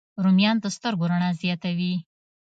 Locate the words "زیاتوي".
1.41-1.93